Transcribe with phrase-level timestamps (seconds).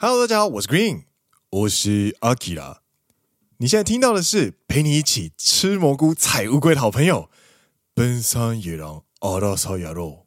[0.00, 1.06] Hello，大家好，我是 Green，
[1.50, 2.76] 我是 Akira。
[3.56, 7.28] 你现在听到的是陪你一起吃蘑菇、采乌龟的好朋友——
[7.94, 10.24] 奔山野郎阿拉萨亚罗。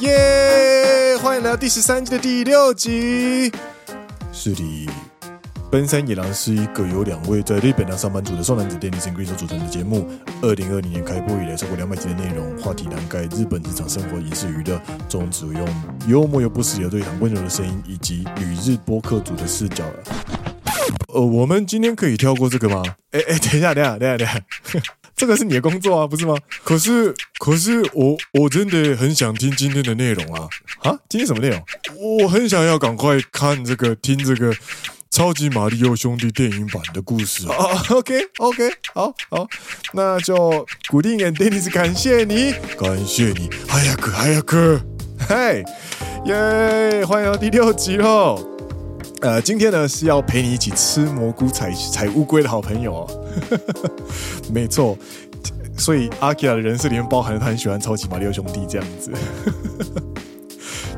[0.00, 1.16] 耶！
[1.22, 3.52] 欢迎来到第十三季的第六集。
[4.32, 4.90] 是的，
[5.74, 10.08] 奔山野狼是一个由两位在日本当上班族的双男子 Dennis and Green 所组成的节目。
[10.40, 19.84] 二零二零年开播以来，超过两百集的内容，话题涵盖日本日常生活、影视娱乐，宗旨用幽默又不失有对谈温柔的声音，以及旅日播客组的视角。
[21.12, 22.80] 呃，我们今天可以跳过这个吗？
[23.10, 24.80] 哎哎，等一下，等一下，等一下，等一下。
[25.16, 26.36] 这个是你的工作啊，不是吗？
[26.62, 30.46] 可是，可是我我真的很想听今天的内容啊！
[30.84, 31.60] 啊，今天什么内容？
[32.20, 34.52] 我很想要赶快看这个，听这个
[35.14, 37.54] 《超级玛利欧兄弟》电影版的故事啊
[37.88, 39.46] ！OK，OK，好好，
[39.92, 44.80] 那就古定眼 Dennis，感谢你，感谢你，哎呀哥，哎呀哥，
[45.28, 45.64] 嘿，
[46.24, 48.44] 耶，欢迎到第六集喽！
[49.20, 53.24] 呃，今天呢是要陪你一起吃蘑菇、采采乌龟的好朋友哦。
[54.52, 54.98] 没错，
[55.78, 59.12] 所以阿基拉的人设里面包含了他很喜欢超级玛利欧兄弟这样子。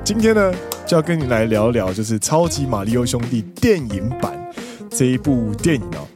[0.06, 0.54] 今天呢
[0.86, 4.38] 就要跟你来聊聊，就是超级玛利欧兄弟电影版
[4.88, 6.06] 这一部电影哦。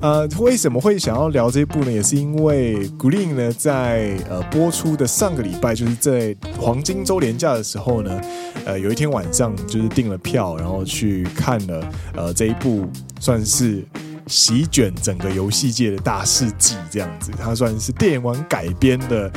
[0.00, 1.90] 呃，为什么会想要聊这一部呢？
[1.90, 8.20] 也是因为 Green 呢在呃播出的上个礼拜，就是在黄金周年假的时候呢，
[8.64, 12.86] 呃有一天晚上就是订了票，然后去看了呃这一部
[13.18, 13.84] 算是
[14.28, 17.32] 席卷整个游戏界的大事记这样子。
[17.36, 19.28] 它算是电玩改编的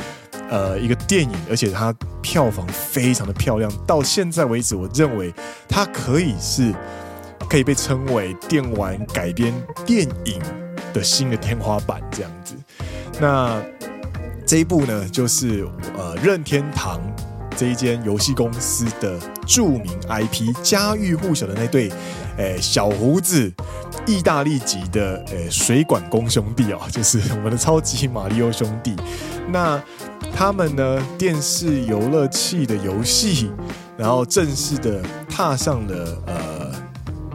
[0.50, 3.72] 呃一个电影，而且它票房非常的漂亮。
[3.86, 5.32] 到现在为止，我认为
[5.68, 6.74] 它可以是。
[7.48, 9.52] 可以被称为电玩改编
[9.84, 10.40] 电影
[10.92, 12.54] 的新的天花板这样子。
[13.18, 13.60] 那
[14.46, 15.66] 这一部呢，就是
[15.98, 17.00] 呃任天堂
[17.56, 21.90] 这一间游戏公司的著名 IP，家喻户晓的那对
[22.36, 23.52] 诶小胡子
[24.06, 28.94] 意大利籍的诶水管工兄弟啊，就是我们的超级玛利欧兄弟。
[29.48, 29.82] 那
[30.34, 33.50] 他们呢，电视游乐器的游戏，
[33.96, 36.70] 然后正式的踏上了呃。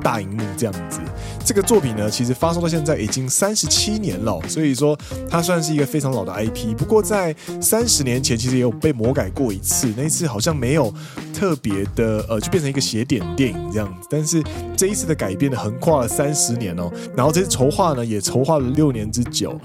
[0.03, 0.99] 大荧幕这样子，
[1.43, 4.95] 这个作品呢，其实发售到现在已经三十七年了，所以说
[5.27, 6.75] 它算是一个非常老的 IP。
[6.77, 10.93] 不过在三十年前，其实也有被魔改过一次，那一次好像没有
[11.33, 14.07] 特别的，呃，就变成一个斜点电影这样子。
[14.07, 14.43] 但是
[14.77, 19.59] 这一次的改变呢，横跨了三十年哦，然后这次筹划呢，也筹划了六年之久。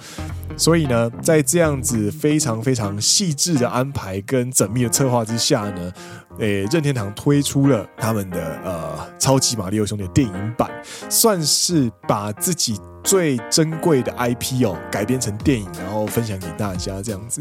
[0.60, 5.90] 所以呢，在这样子非常非常细致的安排跟缜密的策划之下呢，
[6.38, 10.70] 诶，任天堂推出了他们的呃超级玛利欧兄弟电影版，
[11.08, 17.40] 算是把自己最珍贵的 IP 哦改编成电影，然后分享给大家这样子。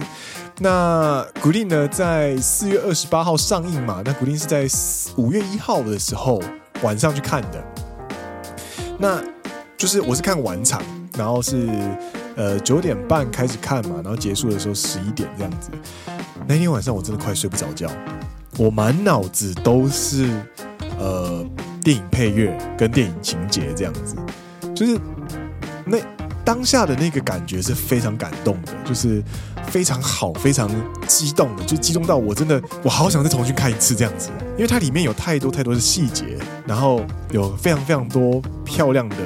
[0.59, 4.65] 那 Green 呢，在四月二十八号上映嘛，那 Green 是在
[5.17, 6.41] 五月一号的时候
[6.83, 7.61] 晚上去看的，
[8.97, 9.21] 那
[9.77, 10.81] 就是我是看晚场，
[11.17, 11.67] 然后是。
[12.35, 15.69] 呃，九点半开始看嘛，然后结束的时候十一点这样子。
[16.47, 17.89] 那天晚上我真的快睡不着觉，
[18.57, 20.29] 我满脑子都是
[20.97, 21.45] 呃
[21.83, 24.15] 电影配乐跟电影情节这样子，
[24.73, 24.97] 就是
[25.85, 25.97] 那
[26.43, 29.21] 当下的那个感觉是非常感动的，就是
[29.67, 30.67] 非常好，非常
[31.05, 37.01] 激动的，就激动到我真的我好想再重新看一次这样子，因为它里面有太多太多的细节，然后
[37.31, 39.17] 有非常非常多漂亮的。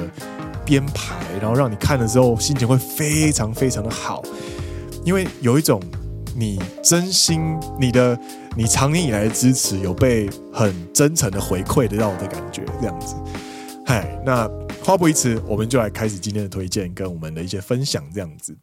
[0.64, 4.22] 编排，然后让你看的时候心情会非常非常的好，
[5.04, 5.80] 因为有一种
[6.36, 8.18] 你真心你的
[8.56, 13.14] 你长年以来的支持有被很真诚的回馈得到的感觉，这样子。
[13.86, 14.48] 嗨，那
[14.82, 18.56] 话不宜迟，我们就来开始今天的推荐跟我们的一些分享，这样子。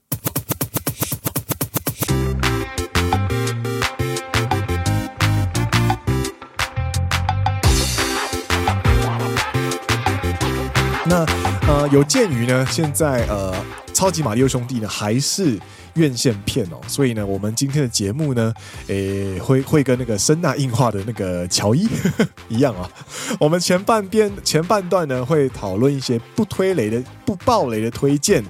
[11.92, 13.54] 有鉴于呢，现在呃，
[13.94, 15.60] 超级玛利欧兄弟呢还是
[15.96, 18.54] 院线片哦，所以呢，我们今天的节目呢，
[18.88, 21.90] 诶，会会跟那个声纳硬化的那个乔伊
[22.48, 22.90] 一样啊。
[23.38, 28.42] 我们前半边前半段呢，会讨论一些不推雷的、不爆雷的推荐，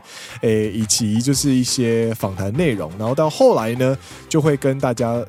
[0.41, 3.97] 诶，以及就是一些访谈内容，然后到后来呢，
[4.29, 5.19] 就会跟大家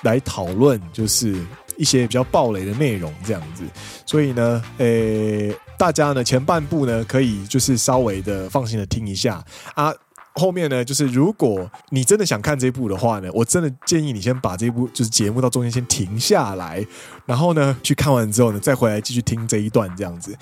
[0.00, 1.36] 来讨论，就是
[1.76, 3.62] 一些比较爆雷的内容这样子。
[4.06, 5.54] 所以呢，诶。
[5.78, 9.92] 大家呢前半部呢可以就是稍微的放心的听一下啊，
[10.34, 16.84] 后面呢，就是如果你真的想看这一部的话呢，我真的建议你先把这一部就是节目到中间先停下来，
[17.26, 20.34] 然后呢去看完之后呢，再回来继续听这一段，这样子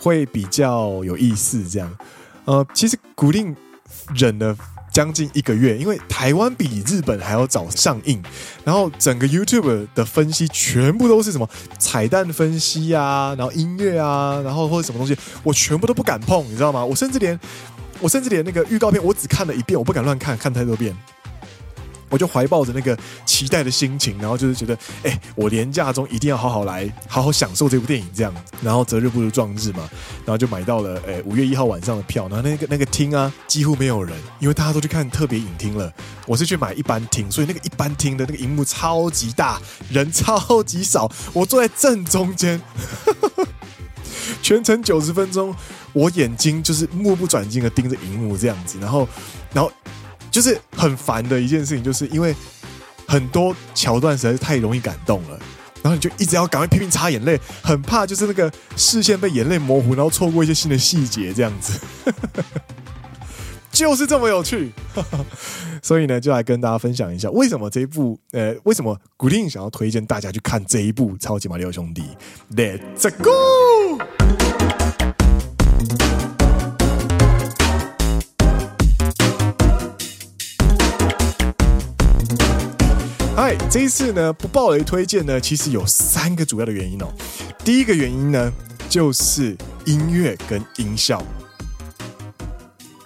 [0.00, 1.66] 会比较有意思。
[1.68, 1.96] 这样，
[2.44, 3.56] 呃，其实古令
[4.14, 4.54] 忍了
[4.90, 8.22] 将近一个月，因为台湾比日本还要早上映，
[8.64, 11.48] 然后整个 YouTube 的分析全部都是什么
[11.78, 16.84] 彩蛋分析啊，然后音乐啊，然后或者什么东西，我全部都不敢碰，你知道吗？
[16.84, 17.38] 我甚至连。
[18.00, 20.96] 我甚至连那个预告片，我只看了一遍，我不敢乱看，看太多遍。
[22.08, 28.34] 我就怀抱着那个期待的心情，然后就是觉得，哎、我连假中一定要好好来，好好享受这部电影，这样。
[28.62, 29.88] 然后择日不如撞日嘛，
[30.24, 32.28] 然后就买到了，哎、五月一号晚上的票。
[32.28, 35.92] 然后那个那个厅啊，几乎没有人，因为大家都去看特别影厅了。
[36.26, 39.60] 我是去买一般厅，所以那个一般厅的那个荧幕超级大，
[39.90, 42.60] 人超级少，我坐在正中间，
[44.42, 45.54] 全程九十分钟。
[45.94, 49.08] 我眼睛就是目不转睛的盯着荧幕这样子，然后，
[49.54, 49.72] 然后
[50.38, 52.32] 就是很烦的一件事情，就是因为
[53.08, 55.30] 很多桥段实在是太容易感动了，
[55.82, 61.80] 然后你就一直要赶快拼命擦眼泪，很怕就是那个视线被眼泪模糊，然后错过一些新的细节这样子，
[63.72, 64.70] 就是这么有趣。
[65.82, 72.04] 所以呢，就来跟大家分享一下，为什么这一部，呃，为什么古令想要推荐大家去看这一部《超级马里奥兄弟》
[72.56, 73.98] ，Let's go。
[83.40, 87.06] 嗨，这一次呢，不爆雷推荐呢，其实有三个主要的原因哦。
[87.64, 88.52] 第一个原因呢，
[88.90, 89.56] 就是
[89.86, 91.22] 音乐跟音效。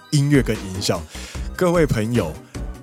[0.09, 0.99] 音乐跟音效，
[1.55, 2.33] 各位朋友，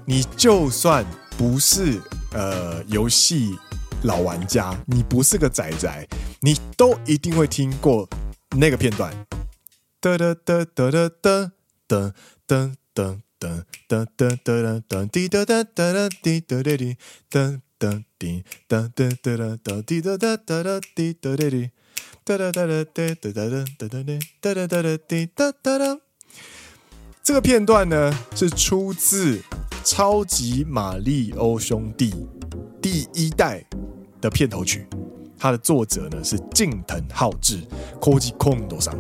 [0.05, 1.05] 你就算
[1.37, 2.01] 不是
[2.33, 3.59] 呃游戏
[4.05, 6.09] 老玩家，你不是个仔仔，
[6.43, 8.09] 你都一定会听过
[8.57, 9.13] 那个片段。
[10.01, 11.51] 噔噔噔噔噔
[11.89, 12.13] 噔
[12.47, 13.19] 噔噔。
[13.41, 16.97] 噔噔噔噔噔滴哒哒哒滴哒哒滴
[17.31, 21.71] 噔噔滴噔噔噔噔滴哒哒哒滴哒哒滴
[22.23, 24.05] 哒哒哒哒哒哒哒哒哒
[24.43, 25.99] 哒哒哒哒滴哒哒哒。
[27.23, 29.39] 这个片段呢，是出自
[29.85, 32.11] 《超级玛利欧兄弟》
[32.83, 33.65] 第一代
[34.21, 34.87] 的片头曲，
[35.39, 37.63] 它的作者呢是近藤浩志
[38.01, 38.95] Koji Kondo 桑。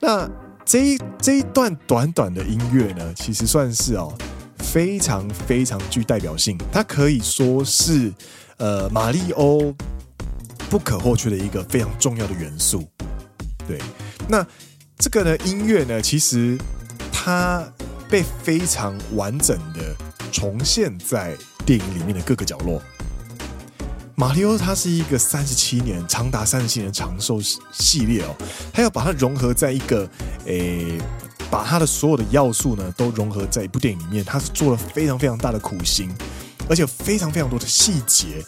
[0.00, 0.28] 那
[0.68, 4.14] 这一这一段短短的音乐呢，其实算是哦
[4.58, 8.12] 非常非常具代表性，它可以说是
[8.58, 9.74] 呃马里欧
[10.68, 12.86] 不可或缺的一个非常重要的元素。
[13.66, 13.80] 对，
[14.28, 14.46] 那
[14.98, 16.58] 这个呢音乐呢，其实
[17.10, 17.66] 它
[18.10, 19.96] 被非常完整的
[20.30, 21.34] 重现在
[21.64, 22.82] 电影里面的各个角落。
[24.18, 27.40] 马里奥它是一个三十七年长达三十七年长寿
[27.72, 28.34] 系列哦，
[28.72, 30.10] 他要把它融合在一个
[30.44, 30.98] 诶，
[31.48, 36.12] 把他的所有的要素呢都融合在一部电影里面，他是做了非常非常大的苦心，
[36.68, 38.44] 而且非常非常多的细节，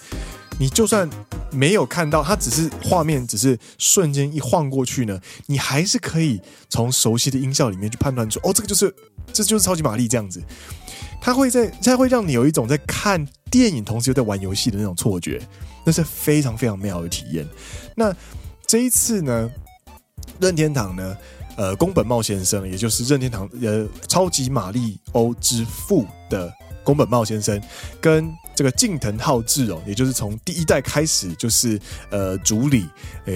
[0.60, 1.08] 你就算
[1.50, 8.94] 没有看到，它只是画面只是瞬间一晃过去呢，你还是可以从熟悉的音效里面去判断出，哦，这个就是
[9.32, 10.42] 这就是超级玛丽这样子。
[11.18, 15.40] 它会在，它会让你有一种在看电影同时又在玩游戏的那种错觉，
[15.82, 17.48] 那是非常非常美好的体验。
[17.96, 18.14] 那
[18.66, 19.50] 这一次呢，
[20.38, 21.16] 任天堂呢，
[21.56, 26.52] 呃，宫本茂先生，也就是任天堂呃超级玛丽欧之父的
[26.84, 27.58] 宫本茂先生，
[27.98, 28.30] 跟
[28.60, 31.80] 这个近藤浩志哦，也就是从第一代开始就是
[32.10, 32.86] 呃主理
[33.24, 33.34] 呃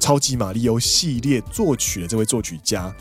[0.00, 2.92] 超级玛利欧系列作曲的这位作曲家。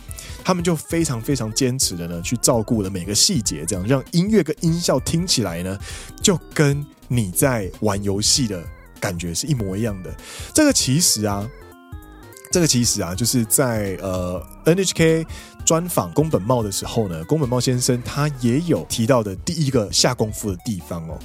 [0.44, 5.76] 他们就非常非常坚持的呢，去照顾了每个细节，这样让音乐跟音效听起来呢，
[6.22, 8.64] 就跟你在玩游戏的
[9.00, 10.16] 感觉是一模一样的。
[10.54, 11.50] 这个其实啊，
[12.52, 15.26] 这个其实啊，就是在呃 NHK
[15.68, 21.20] 专访宫本茂的时候呢，宫本茂先生他也有提到的第一个下功夫的地方哦。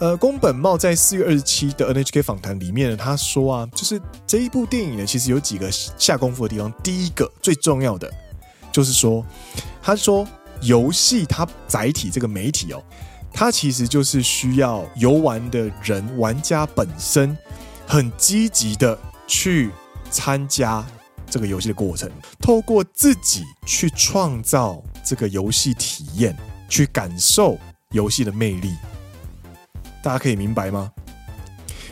[0.00, 6.72] 呃，宫本茂在四月二十七的 NHK 访谈里面呢，他说啊，就是这一部电影呢，其实有几个下功夫的地方。
[6.82, 8.10] 第一个最重要的。
[8.72, 9.24] 就是说，
[9.80, 10.26] 他说
[10.62, 12.82] 游戏它载体这个媒体哦，
[13.32, 17.36] 它其实就是需要游玩的人玩家本身
[17.86, 19.70] 很积极的去
[20.10, 20.84] 参加
[21.30, 22.10] 这个游戏的过程，
[22.40, 26.36] 透过自己去创造这个游戏体验，
[26.68, 27.56] 去感受
[27.92, 28.74] 游戏的魅力。
[30.02, 30.90] 大家可以明白吗？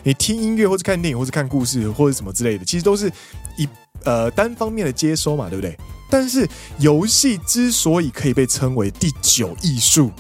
[0.02, 3.12] 你听音乐或者看电影或者看故事或者什么之类的，其实都是
[3.56, 3.68] 一
[4.04, 5.76] 呃单方面的接收嘛，对不对？
[6.10, 10.10] 但是游戏之所以可以被称为第九艺术，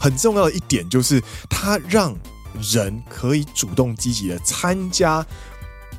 [0.00, 2.16] 很重要的一点就是它让
[2.72, 5.26] 人可以主动积极的参加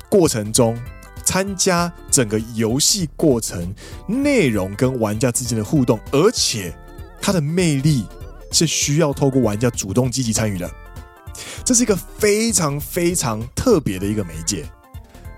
[0.08, 0.76] 过程中，
[1.24, 3.74] 参加整个游戏过程
[4.06, 6.74] 内容跟玩家之间的互动，而且
[7.20, 8.06] 它的魅力
[8.50, 10.70] 是需要透过玩家主动积极参与的。
[11.64, 14.64] 这是一个非常非常特别的一个媒介。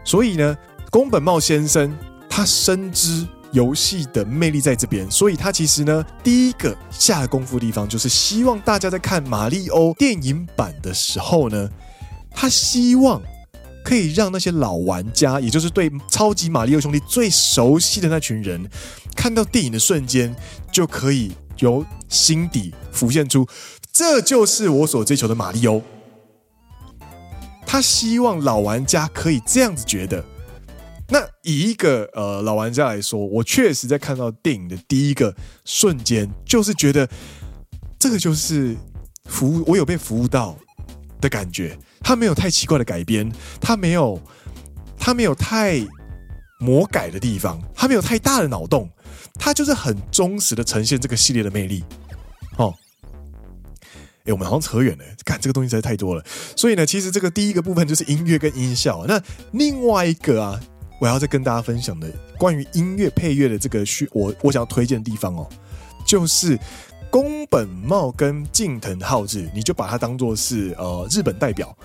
[0.05, 0.57] 所以呢，
[0.91, 1.97] 宫本茂先生
[2.29, 11.69] 他深知游戏的魅力在这边，所以他其实呢，第一个下功夫的地方就是希望大家在看马里欧电影版的时候呢，
[12.31, 13.23] 他希望。
[13.85, 18.69] 可以让那些老玩家，也就是对超级马里奥兄弟最熟悉的那群人，
[19.17, 20.35] 看到电影的瞬间，
[20.71, 23.47] 就可以由心底浮现出，
[23.93, 25.83] 这就是我所追求的马里欧。
[27.67, 30.25] 他希望老玩家可以这样子觉得。
[31.09, 35.35] 那以一个呃老玩家来说，我确实在看到电影的第一个
[35.65, 37.09] 瞬间，就是觉得
[37.99, 38.77] 这个就是
[39.27, 40.57] 服务，我有被服务到
[41.23, 41.79] 的感觉。
[42.03, 44.21] 他没有太奇怪的改编，他没有，
[44.99, 45.81] 他没有太
[46.59, 48.91] 魔改的地方，他没有太大的脑洞，
[49.37, 51.85] 他就是很忠实的呈现这个系列的魅力。
[52.57, 52.75] 哦，
[54.25, 56.25] 哎，我们好像扯远了，看这个东西实在太多了。
[56.57, 59.07] 所以呢，其实这个第一个部分就是音乐跟音效。
[59.07, 60.61] 那另外一个啊，
[61.01, 65.49] 我要再跟大家分享的关于音乐配乐的这个需，我我想要推荐的地方哦，
[66.05, 66.59] 就是。
[67.13, 71.77] 宫本茂跟近藤浩志，你就把它当做是呃日本代表。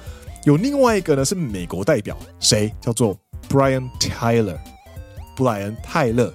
[0.45, 3.13] 有另外一个呢是美国代表，谁叫做
[3.49, 4.57] Brian Tyler？
[5.35, 6.33] 布莱恩泰勒。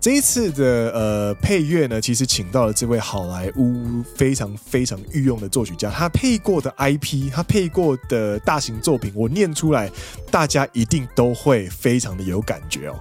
[0.00, 9.90] 这一次的呃配乐呢，其实请到了这位好莱坞非常非常御用的作曲家，他配过的 IP，他配过的大型作品，我念出来，
[10.30, 12.94] 大家一定都会非常的有感觉哦。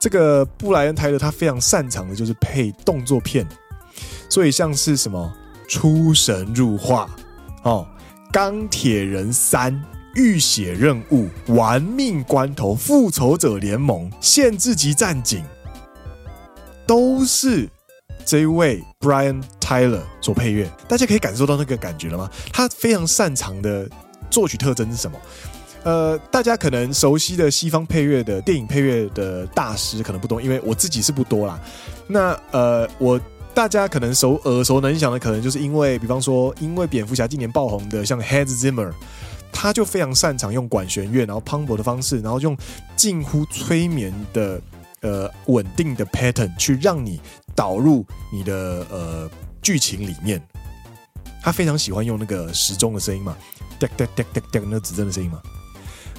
[0.00, 3.46] 这个布莱恩泰勒他非常擅长的就是配动作片，
[4.30, 5.30] 所以像是什么
[5.68, 7.06] 出神入化
[7.64, 7.86] 哦，
[8.32, 9.78] 钢铁人三、
[10.14, 15.44] 浴血任务、玩命关头、复仇者联盟、限制级战警，
[16.86, 17.68] 都是
[18.24, 20.66] 这位 Brian Tyler 所配乐。
[20.88, 22.30] 大家可以感受到那个感觉了吗？
[22.50, 23.86] 他非常擅长的
[24.30, 25.18] 作曲特征是什么？
[25.82, 31.58] 呃，大家可能熟悉的西方配乐的电影配乐的大师可能不多，因为我自己是不多啦。
[32.06, 33.18] 那呃，我
[33.54, 38.92] 大家可能熟耳熟能详的，可能就是因为，比方说，因为蝙蝠侠今年爆红的，像 Hans Zimmer，
[39.52, 42.56] 他就非常擅长用管弦乐，然后磅礴的方式，然后用
[42.94, 44.60] 近乎催眠的
[45.00, 47.20] 呃稳定的 pattern 去让你
[47.54, 49.30] 导入你的呃
[49.62, 50.40] 剧情里面。
[51.42, 53.34] 他非常喜欢用那个时钟的声音嘛，
[53.78, 55.40] 叮叮叮叮叮那指针的声音嘛。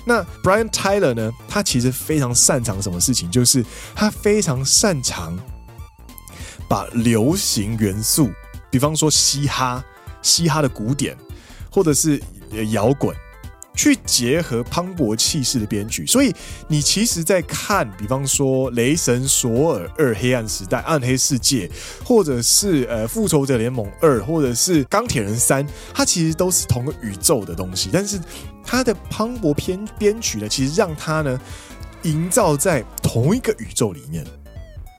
[0.05, 1.31] 那 Brian Tyler 呢？
[1.48, 3.29] 他其实非常擅长什么事情？
[3.29, 3.63] 就是
[3.96, 5.38] 他非常擅长
[6.67, 8.31] 把流行元素，
[8.70, 9.84] 比方说嘻哈、
[10.22, 11.15] 嘻哈的古典，
[11.72, 12.22] 或者是
[12.72, 13.15] 摇滚。
[13.73, 16.33] 去结合磅礴气势的编曲，所以
[16.67, 21.67] 你其实，在看，比方说《雷神索尔二：黑暗时代》《暗黑世界》，
[22.03, 28.19] 或者是呃《复仇者联盟二》，或者是《钢铁人三》，它其实都是同个宇宙的东西，但是
[28.63, 31.39] 它的磅礴编编曲呢，其实让它呢
[32.03, 34.25] 营造在同一个宇宙里面，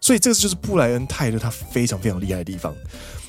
[0.00, 2.74] 所以这个就是布莱恩泰勒他非常非常厉害的地方。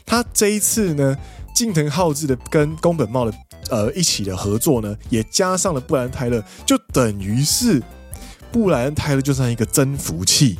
[0.05, 1.17] 他这一次呢，
[1.53, 3.37] 近藤浩志的跟宫本茂的。
[3.69, 7.81] 呃，一起的合作呢，也加上了布莱恩泰勒，就等于是
[8.51, 10.59] 布莱恩泰勒就像一个增幅器，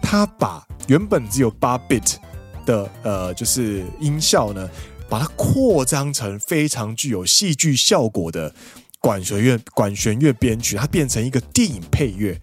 [0.00, 2.16] 他把原本只有八 bit
[2.64, 4.68] 的呃，就是音效呢，
[5.08, 8.54] 把它扩张成非常具有戏剧效果的
[9.00, 12.40] 管弦乐管弦乐编曲，它变成一个电影配乐。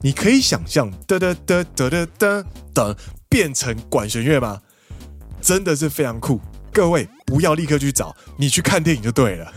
[0.00, 2.96] 你可以想象，哒哒哒哒哒哒等
[3.28, 4.60] 变成管弦乐吗？
[5.40, 6.40] 真的是非常酷。
[6.72, 9.52] 各位不要立刻去找，你去看电影就对了。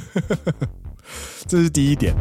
[1.49, 2.13] 这是第一点。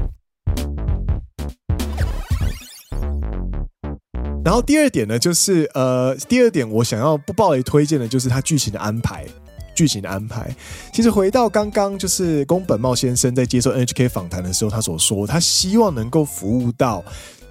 [4.42, 9.26] 然后第二点呢，就是呃，第二点我想要不爆雷推荐的，就是它剧情的安排。
[9.74, 10.54] 剧情的安排，
[10.92, 17.04] 其实回到刚刚，就是宫本茂先生在接受 NHK 访谈的时候，他所说，他希望能够服务到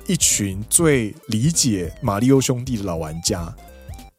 [0.08, 3.53] 一群最理解马里奥兄弟的老玩家。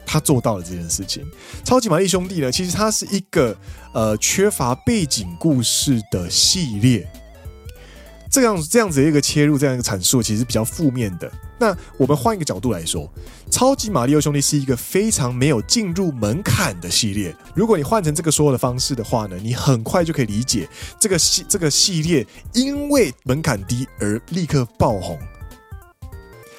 [0.05, 1.25] 他做到了这件事情。
[1.65, 3.57] 超级玛丽兄弟呢，其实它是一个
[3.93, 7.09] 呃缺乏背景故事的系列。
[8.31, 11.31] 这样这样子的一个切入，这样一个阐述，其实比较负面的。
[11.59, 13.07] 那我们换一个角度来说，
[13.51, 17.37] 超级玛利欧兄弟是一个非常没有进入门槛的系列。
[17.55, 20.67] 如果你换成这个说的方式的话呢，你很快就可以理解
[20.99, 25.19] 这个系这个系列因为门槛低而立刻爆红。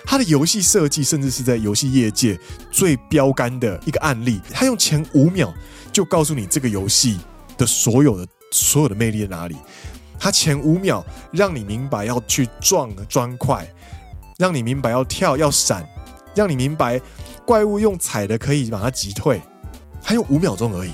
[0.05, 2.39] 它的游戏设计甚至是在游戏业界
[2.71, 4.41] 最标杆的一个案例。
[4.51, 5.53] 它用前五秒
[5.91, 7.19] 就告诉你这个游戏
[7.57, 9.55] 的所有的所有的魅力在哪里。
[10.19, 13.67] 它前五秒让你明白要去撞砖块，
[14.37, 15.87] 让你明白要跳要闪，
[16.35, 17.01] 让你明白
[17.45, 19.41] 怪物用踩的可以把它击退，
[20.01, 20.91] 还有五秒钟而已。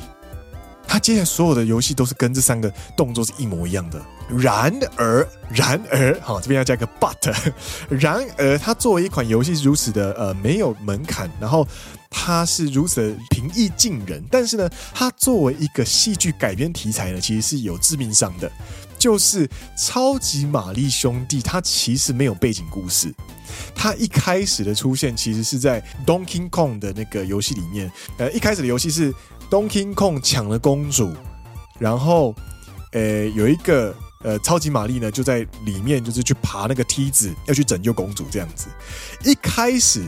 [0.90, 2.68] 它接下来所有的游戏都是跟这三个
[2.98, 4.02] 动作是一模一样的。
[4.28, 7.32] 然而，然而，好，这边要加一个 but。
[7.88, 11.68] 然而，它作为一款游戏如此的呃没有门槛，然后
[12.10, 18.52] 它是如此的平易近人，但是呢，它作为一个戏剧改编题材呢，其实是有致命伤的。
[18.98, 23.14] 就是超级玛丽兄弟，它其实没有背景故事。
[23.74, 27.90] 它一开始的出现其实是在 Donkey Kong 的那个游戏里面。
[28.18, 29.14] 呃，一开始的游戏是
[29.50, 31.14] Donkey Kong 抢了公主，
[31.80, 32.36] 然后
[32.92, 38.68] 呃有一个呃超级玛丽呢就在里面，就是去爬那个梯子，要去拯救公主这样子。
[39.24, 40.04] 一开始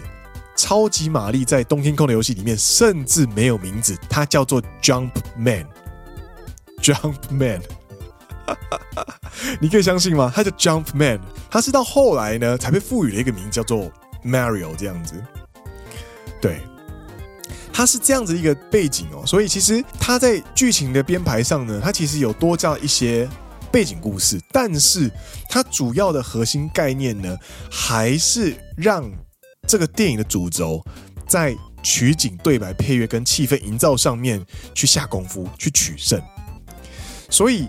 [0.55, 7.61] 超级玛丽在 Donkey Kong 的游戏里面甚至没有名字，它叫做 Jump Man，Jump Man。
[9.61, 10.31] 你可以相信吗？
[10.35, 11.19] 他叫 Jumpman，
[11.49, 13.89] 他是到后来呢才被赋予了一个名字叫做
[14.25, 15.23] Mario 这样子。
[16.41, 16.61] 对，
[17.73, 23.27] 他是这样子一个背景哦，所以其实他在剧情的编排上呢，他其实有多加一些
[23.71, 25.09] 背景故事，但是
[25.49, 27.37] 他主要的核心概念呢，
[27.69, 29.09] 还是让
[29.67, 30.83] 这个电影的主轴
[31.27, 36.21] 在取景、对白、配乐跟气氛营造上面去下功夫，去取胜。
[37.29, 37.67] 所以。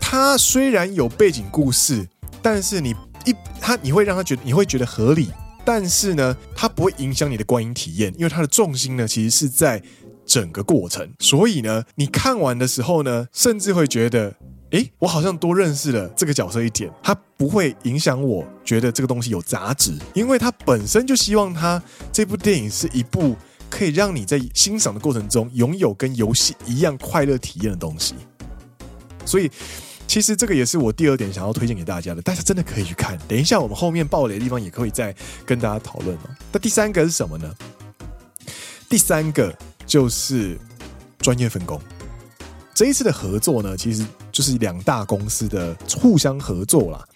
[0.00, 2.08] 它虽然有背景故事，
[2.40, 2.94] 但是你
[3.26, 5.30] 一它你会让他觉得你会觉得合理，
[5.70, 9.82] 但是呢，它不会影响你的观影体验，因为它的重心呢其实是在
[10.24, 14.34] 整个过程，所以呢，你看完的时候呢，甚至会觉得，
[14.70, 23.36] 诶，我好像多认识了这个角色一点，它不会影响我觉得这个东西有杂质，因为它本身就希望它这部电影是一部
[23.68, 28.14] 可以让你在欣赏的过程中拥有跟游戏一样快乐体验的东西，
[29.26, 29.50] 所以。
[30.08, 33.18] 其实这个也是我第二点想要推荐给大家的，大家真的可以去看。
[33.28, 36.30] 等一下我们后面爆雷的地方也可以再跟大家讨论哦。
[36.50, 37.54] 那第三个是什么呢？
[38.88, 39.54] 第三个
[39.86, 40.58] 就是
[41.18, 41.78] 专业分工。
[42.74, 47.06] 这一次的合作呢，其实就是两大公司的互相合作啦。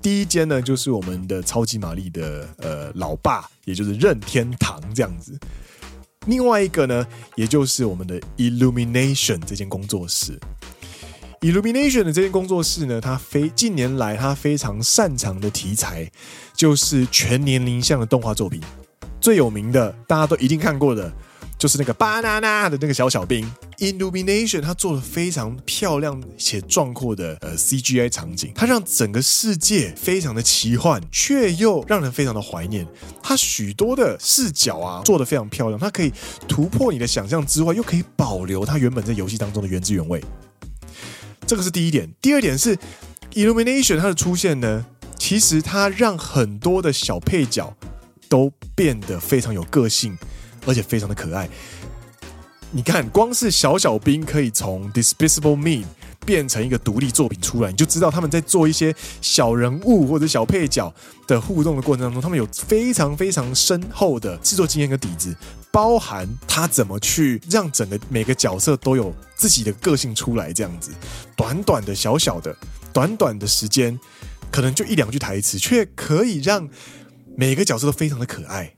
[0.00, 5.36] 第一间呢，就是我们的超级玛丽的呃老爸，也就是任天堂这样子。
[6.26, 7.04] 另外一个呢，
[7.34, 10.38] 也就是我们的 Illumination 这间工作室。
[11.40, 16.06] Illumination 的这间工作室呢，它非近年来它非常擅长的题材
[16.54, 18.60] 就是全年龄向的动画作品。
[19.22, 21.10] 最有名的，大家都一定看过的，
[21.58, 23.50] 就是那个巴娜娜的那个小小兵。
[23.78, 32.86] Illumination 它做了非常漂亮且壮阔的呃 CGI 场景，它让整个世界非常的奇幻，却又让人非常的怀念。
[33.22, 36.12] 它许多的视角啊做得非常漂亮，它可以
[36.46, 40.22] 突破你的想象之外，又可以保留它原本在游戏当中的原汁原味。
[41.50, 42.78] 这个是第一点，第二点是
[43.32, 44.86] Illumination 它的出现呢，
[45.18, 47.76] 其实它让很多的小配角
[48.28, 50.16] 都变得非常有个性，
[50.64, 51.48] 而且非常的可爱。
[52.70, 55.84] 你看，光是小小兵可以从 Despicable Me
[56.24, 60.92] 变成一个独立作品出来，你就知道他们在做一些小人物或者小配角
[61.26, 65.34] 的互动的过程当中，他们有非常非常深厚的制作经验跟底子。
[65.72, 70.90] 包含他怎么去让整个每个角色都有自己的个性出来，这样子，
[71.36, 72.56] 短短的小小的
[72.92, 73.96] 短短的时间，
[74.50, 76.68] 可能就一两句台词，却可以让
[77.36, 78.74] 每个角色都非常的可爱。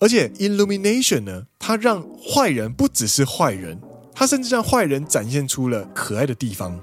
[0.00, 3.80] 而且 Illumination 呢，它让坏人不只是坏人，
[4.18, 6.74] 他甚至让坏人展现出了可爱的地方。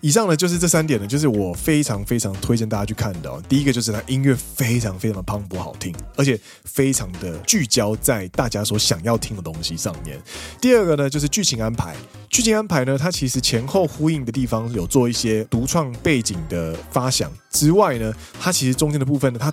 [0.00, 3.42] 以上呢就是这三点呢，就是我非常非常推荐大家去看的哦。
[3.48, 10.20] 第一个就是它音乐非常非常的磅礴好听，而且非常的聚焦在大家所想要听的东西上面。
[10.60, 11.96] 第二个呢就是剧情安排，
[12.28, 19.52] 剧情安排呢它其实前后呼应的地方有做一些独创背景的发想之外呢，它其实中间的部分呢，它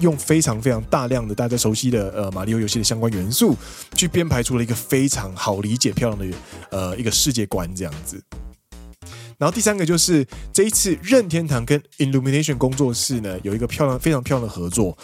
[0.00, 3.56] 用非常非常大量的大家熟悉的呃马里奥游戏的相关元素，
[3.94, 6.36] 去编排出了一个非常好理解漂亮的
[6.70, 8.22] 呃一个世界观这样子。
[9.38, 14.96] 然后第三个就是这一次任天堂跟 Illumination 工作室呢有一个漂亮非常漂亮的合作，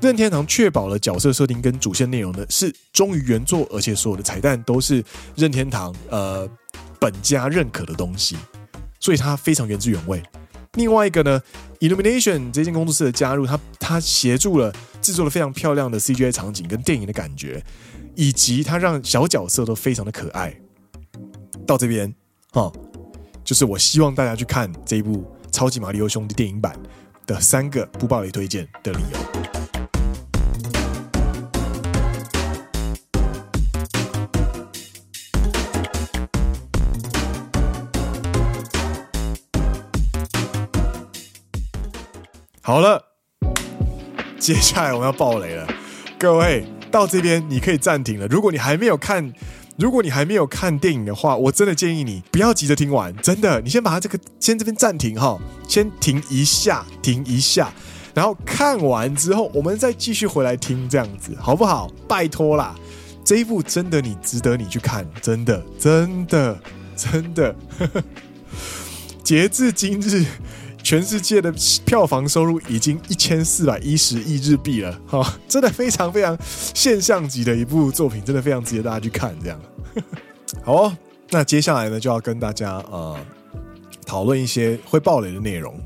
[0.00, 5.04] 任天堂确保了角色设定跟主线内容呢是忠于原作，而且所有的彩蛋都是
[5.36, 6.48] 任天堂呃
[6.98, 8.36] 本家认可的东西，
[8.98, 10.20] 所以它非常原汁原味。
[10.78, 11.42] 另外一个呢
[11.80, 17.62] ，Illumination 这间工作室的加入，它它协助了制作了非常漂亮的 CGI 场景跟电影的感觉，
[18.14, 20.54] 以及它让小角色都非常的可爱。
[21.66, 22.14] 到这边，
[22.52, 22.72] 哈。
[23.44, 26.78] 就是我希望大家去看这一部《超级马里奥兄弟》电影版
[27.26, 29.57] 的三个不暴雷推荐的理由。
[42.68, 43.02] 好了，
[44.38, 45.66] 接下来我们要爆雷了，
[46.18, 48.26] 各位到这边你可以暂停了。
[48.26, 49.32] 如果你还没有看，
[49.78, 57.72] 如果你还没有看电影的话，我真的建议你不要急着听完，真的，你先把它这个先这边暂停哈，先停一下，停一下，
[58.12, 61.90] 然后看完之后，我们再继续回来听，这样子好不好？
[62.06, 62.74] 拜托啦，
[63.24, 66.60] 这一部真的你值得你去看，真的，真的，
[66.94, 67.56] 真的。
[67.78, 68.04] 呵 呵
[69.24, 70.24] 截至今日，
[70.88, 71.52] 全世界的
[71.84, 76.34] 票房收入已经一千四百一十亿日币了，哈，真的非常非常
[76.72, 79.36] 现象级的一部作品，真的非常值得大家去看。
[79.42, 79.60] 这样，
[80.64, 80.96] 好哦，
[81.28, 83.14] 那接下来呢，就要跟大家呃
[84.06, 85.78] 讨论一些会爆雷的内容。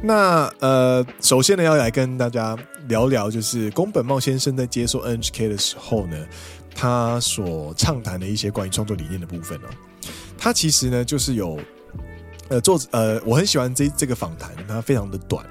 [0.00, 6.16] 那呃，首先呢，要来跟大家聊聊，就是宫本茂先生在接受 NHK 的时候呢，
[6.72, 9.68] 他所畅谈的一些关于创作理念的部分哦。
[10.38, 11.58] 他其实呢，就是有。
[12.50, 15.46] 呃，作者呃，我很喜欢这这个访谈，它非常的短，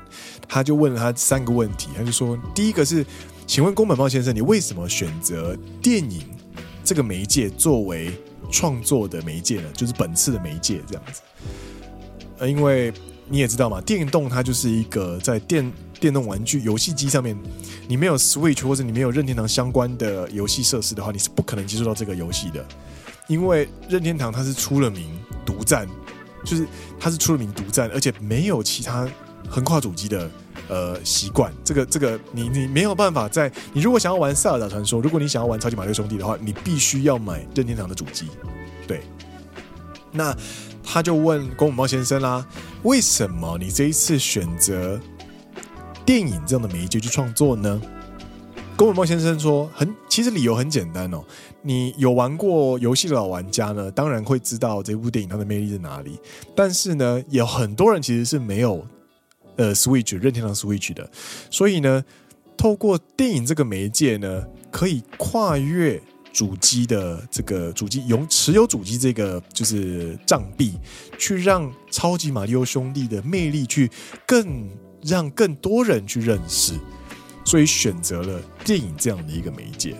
[0.49, 3.05] 他就问了他三个问题，他就说，第一个是，
[3.47, 6.21] 请问宫本茂先生，你为什么选择电影
[6.83, 8.11] 这个媒介作为
[8.51, 9.69] 创作的媒介呢？
[9.73, 11.21] 就是本次的媒介这样子。
[12.37, 12.91] 呃，因为
[13.29, 17.33] 你也知道嘛，电动它就是一个在电电动玩具游戏机上面，
[17.87, 22.65] 你没有 Switch 或者你没有任天堂相关的游戏设施的话，你是不可能接触到这个游戏的，
[23.29, 25.87] 因为任天堂它是出了名独占。
[26.43, 26.65] 就是
[26.99, 29.07] 他是出了名独占，而且没有其他
[29.49, 30.29] 横跨主机的
[30.67, 31.53] 呃习惯。
[31.63, 38.27] 这个这个你你没有办法在你如果想要玩《塞尔达传说》，如果你想要玩《超级马里奥兄弟》的话，你必须要买任天堂的主机。
[38.87, 39.01] 对，
[40.11, 40.35] 那
[40.83, 42.45] 他就问宫本茂先生啦，
[42.83, 44.99] 为什么你这一次选择
[46.05, 47.81] 电影这样的媒介去创作呢？
[48.75, 51.23] 宫本茂先生说：“很，其实理由很简单哦。
[51.61, 56.19] 你有玩过游戏的老玩家呢，当然会知道这部电影它的魅力在哪里。
[56.53, 58.85] 但是呢，有很多人其实是没有
[59.55, 61.09] 呃 Switch 任天堂 Switch 的，
[61.49, 62.03] 所以呢，
[62.57, 66.01] 透过电影这个媒介呢，可以跨越
[66.33, 70.73] 主机的这个主机有持有主机这个就是障壁，
[71.17, 73.89] 去让超级马里奥兄弟的魅力去
[74.27, 74.69] 更
[75.01, 76.73] 让更多人去认识。”
[77.49, 79.95] 所以选择了电影这样的一个媒介，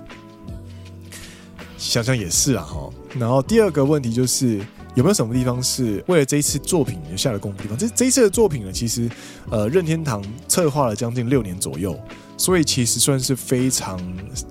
[1.80, 2.88] 想想也是啊哈。
[3.18, 4.60] 然后第二个问题就是
[4.94, 7.76] 有没有什么地方是为了这一次作品下了功夫的地方？
[7.76, 9.10] 这这一次的作品呢，其实
[9.50, 12.00] 呃任天堂策划了将近六年左右，
[12.38, 14.00] 所以其实算是非常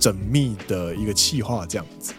[0.01, 2.13] 缜密的一个企划这样子。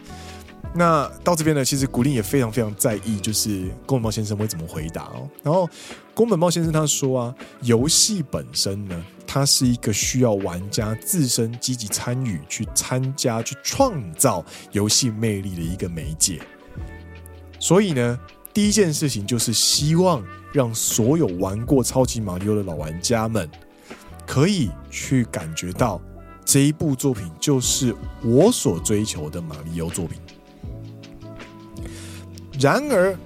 [0.74, 5.28] 那到这边呢，其实古苓也非常非常在意，就是宫本茂先生会怎么回答哦。
[5.44, 5.70] 然后
[6.20, 16.42] 宫本茂先生他说啊，游戏本身呢，它是一个需要玩家自身积极参与、去参加、去创造游戏魅力的一个媒介。
[17.58, 18.20] 所以呢，
[18.54, 23.50] 第一件事情就是希望让所有玩过超级马里奥的老玩家们，
[24.28, 26.02] 可以去感觉到
[26.44, 30.20] 这一部作品就是我所追求的马里奥作品。
[32.60, 33.18] 然而，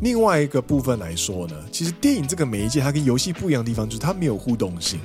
[0.00, 5.00] 另外一个部分来说呢，其实电影这个媒介它跟游戏不一样的地方就是它没有互动性，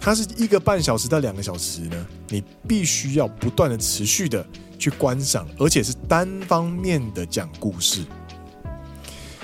[0.00, 4.44] 它是一个半小时到两个小时呢，你必须要不断的持续的
[4.78, 8.04] 去观赏，而且是单方面的讲故事。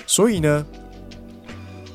[0.05, 0.65] 所以呢，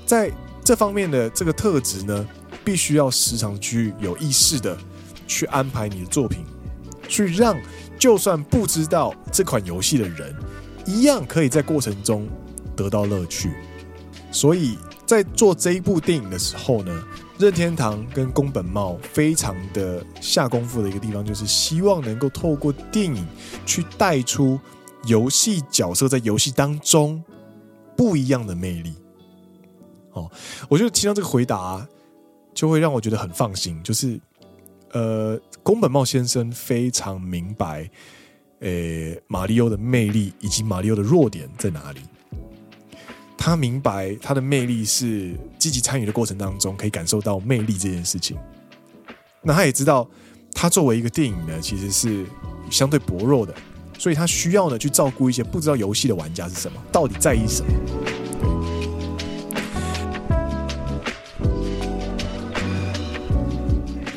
[0.07, 0.31] 在
[0.65, 2.27] 这方面的这个特质呢，
[2.65, 4.79] 必须要时常去有意识的
[5.27, 6.45] 去安排你的作品，
[7.09, 7.59] 去让
[7.99, 10.35] 就算不知道这款游戏的人。
[10.85, 12.29] 一样可以在过程中
[12.77, 13.51] 得到乐趣，
[14.31, 17.05] 所以在做这一部电影的时候呢，
[17.39, 23.27] 任天堂跟宫本茂非常的下功夫的一个地方，就是希望能够透过电影
[23.67, 24.59] 去带出
[25.05, 27.23] 游戏角色在游戏当中
[27.97, 28.95] 不一样的魅力。
[30.13, 30.31] 哦，
[30.69, 31.87] 我觉得听到这个回答，
[32.55, 34.21] 就会让我觉得很放心，就是
[34.93, 37.91] 呃，宫本茂先生非常明白。
[38.61, 42.01] 诶，马里奥的魅力以及马里奥的弱点在哪里？
[43.45, 48.37] 他明白他的魅力是积极参与的过程当中可以感受到魅力这件事情。
[49.43, 50.09] 那他也知道，
[50.53, 52.25] 他作为一个电影呢，其实是
[52.71, 53.53] 相对薄弱的，
[53.99, 57.73] 所以他需要呢去照顾一些不知道游戏的玩家是什么，到底在意什么。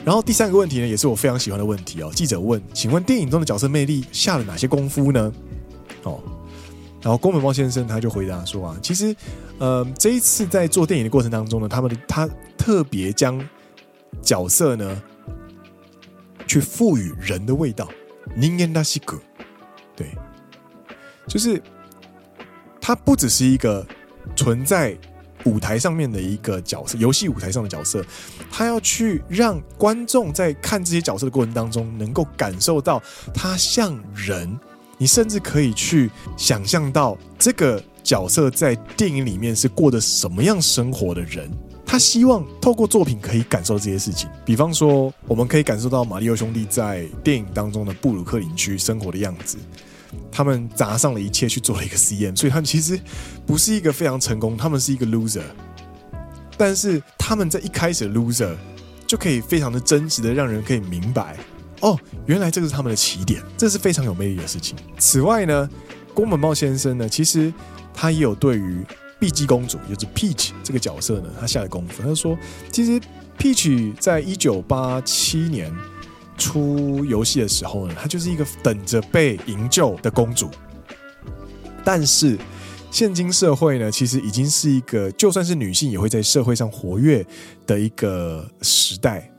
[0.06, 2.12] 然后第三个问题呢，也是我非常喜欢的问题哦。
[2.14, 5.34] 记者问：“请问电影中的角色魅力下了哪些功夫呢？”
[7.05, 9.15] 哦，然后宫本茂先生他就回答说：“啊，其实，
[9.59, 13.43] 呃，这一次在做电影的过程当中呢，他们的他特别将
[14.23, 15.03] 角色呢
[16.47, 17.89] 去赋予人的味道，
[18.37, 19.19] 人间らしく，
[19.97, 20.09] 对，
[21.27, 21.63] 就是
[22.81, 23.87] 他不只是一个
[24.37, 24.97] 存在
[25.45, 28.05] 舞台上面的一个角色，游戏舞台上的角色，
[28.51, 34.59] 他要去让观众在看这些角色的过程当中，能够感受到他像人。
[34.98, 41.50] 你甚至可以去想象到这个角色在电影里面是过的什么样生活的人。
[41.86, 44.30] 他希望透过作品可以感受这些事情。
[44.44, 49.58] 比方说，我们可以感受到马里奥兄弟在电影当中的布鲁克林区生活的样子。
[50.32, 53.00] 他们砸上了一切去做了一个 CM， 所以他们其实
[53.46, 55.44] 不是一个非常成功，他们是一个 loser。
[56.58, 58.56] 但是他们在一开始 loser
[59.06, 61.38] 就可以非常的真实的让人可以明白，
[61.82, 64.76] 哦，原来这个是他们的起点，这是非常有魅力的事情。
[64.98, 65.70] 此外呢，
[66.14, 67.54] 宫本茂先生呢，其实
[67.94, 68.86] 他也有对于
[69.20, 72.04] 碧姬公主，就是 Peach 这个角色呢，他下了功夫。
[72.04, 72.38] 他说，
[72.72, 73.00] 其实
[73.38, 75.74] Peach 在一九八七年。
[76.38, 80.50] 出游戏的时候呢，她就是一个等着被营救的公主。
[81.82, 82.38] 但是，
[82.92, 87.26] 现今社会呢，其实已经是一个就算是女性也会在社会上活跃
[87.66, 89.32] 的一个时代。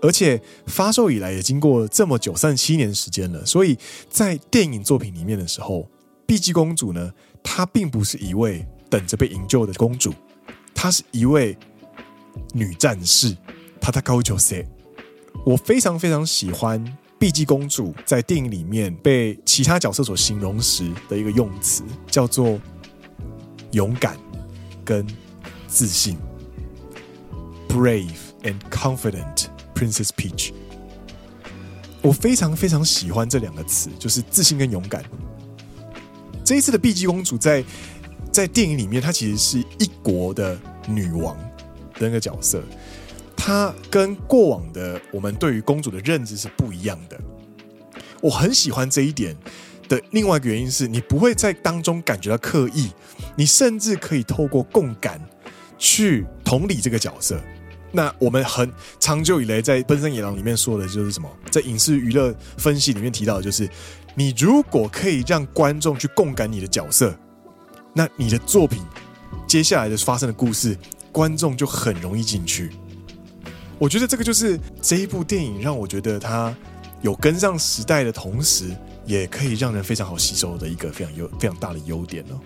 [0.00, 3.44] 而且发售以来也经过这么久，三十七年时间了。
[3.44, 3.76] 所以
[4.08, 5.88] 在电影作品里面的时候，
[6.26, 10.14] 碧姬公主呢，她并不是一位等着被营救的公主，
[10.74, 11.56] 她是一位
[12.52, 13.36] 女战士。
[13.80, 14.66] 她她高就谁？
[15.44, 16.84] 我非常非常喜欢
[17.18, 22.60] 碧姬公主在电影里面被其他角色所形容时的一个用词，叫做
[23.72, 24.16] 勇敢
[24.84, 25.06] 跟
[25.66, 26.16] 自信。
[27.68, 29.46] Brave and confident
[29.78, 30.52] Princess Peach。
[32.02, 35.04] 我非常非常喜欢这两个词，就是自信跟勇敢。
[36.44, 37.62] 这一次的碧姬公主在
[38.32, 41.36] 在电影里面，她其实是一国的女王
[41.94, 42.62] 的那个角色。
[43.36, 47.20] 她跟过往的我们对于公主的认知是不一样的。
[48.20, 49.36] 我很喜欢这一点
[49.88, 52.90] 的另外一个原因是，你不会在当中感觉到刻意，
[53.36, 55.20] 你甚至可以透过共感
[55.78, 57.40] 去同理这个角色。
[57.90, 58.70] 那我们很
[59.00, 61.28] 长久以来在《奔山野狼》里面说的就是什么？
[61.50, 63.68] 在影视娱乐分析里面提到的就是，
[64.14, 67.16] 你如果可以让观众去共感你的角色，
[67.94, 68.82] 那你的作品
[69.46, 70.76] 接下来的发生的故事，
[71.10, 72.70] 观众就很容易进去。
[73.78, 76.54] 我觉得这个就是这一部电影让我觉得它
[77.00, 78.70] 有跟上时代的同时，
[79.06, 82.38] 也可以让人非常好吸收的一个非常优、非常大的优点哦。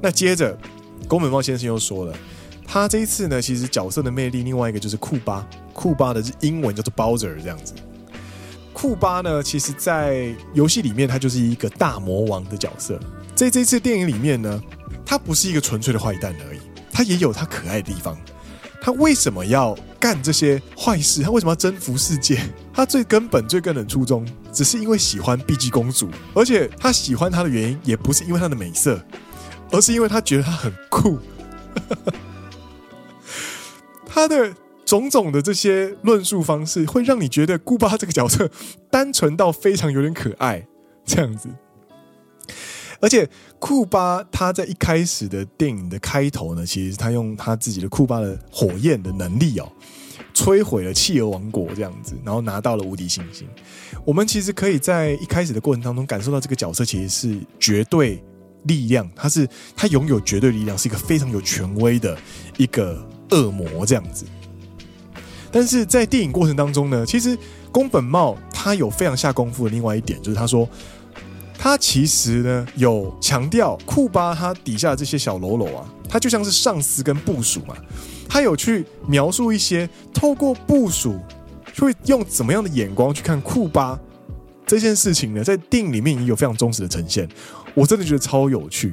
[0.00, 0.56] 那接着，
[1.06, 2.16] 宫本茂先生又说了，
[2.66, 7.72] 他这一次呢，其实角色的魅力，另外一个就是库巴，库巴的英文叫做 Bowser 这样子。
[8.72, 13.00] 库巴呢，其实在游戏里面他就是一个大魔王的角色，
[13.34, 14.62] 在这次电影里面呢，
[15.04, 16.58] 他不是一个纯粹的坏蛋而已，
[16.92, 18.18] 他也有他可爱的地方。
[18.82, 21.22] 他为什么要干这些坏事？
[21.22, 22.38] 他为什么要征服世界？
[22.72, 29.02] 他最根本、最根本的初衷，只是因为喜欢碧姬公主，而且他喜欢她的原因，也不是因为她的美色，
[29.72, 31.18] 而是因为他觉得她很酷。
[34.16, 34.50] 他的
[34.86, 38.50] 种种的这些论述方式，会让你觉得库巴这个角色
[38.90, 40.66] 单纯到非常有点可爱，
[41.04, 41.50] 这样子。
[42.98, 49.70] 而且库巴他在一开始的电影的开头呢，其实他用他自己的库巴的火焰的能力哦，
[50.32, 53.46] 摧毁了企鹅王国这样子，然后拿到了无敌星星。
[54.02, 58.24] 我们其实可以在一开始的过程当中感受到这个角色其实是绝对
[58.62, 62.16] 力量，他是他拥有绝对力量，是一个非常有权威的
[62.56, 64.24] 一个恶魔这样子。
[65.50, 67.36] 但是在电影过程当中呢，其实
[67.72, 70.68] 宫本茂他有非常下功夫的另外一点，就是他说。
[71.58, 77.74] 他其实呢有强调库巴他底下的这些小喽啰啊，他就像是上司跟部署嘛。
[78.28, 81.18] 他有去描述一些透过部署
[81.78, 83.98] 会用怎么样的眼光去看库巴
[84.66, 87.26] 这件事情呢，在电影里面也有非常忠实的呈现。
[87.76, 88.92] 我真的觉得超有趣，